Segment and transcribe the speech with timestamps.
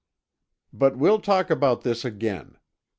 [0.73, 2.57] But we'll talk about this again.